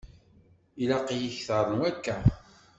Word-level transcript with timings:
Ilaq-iyi 0.81 1.29
kter 1.37 1.65
n 1.71 1.77
wakka. 1.79 2.15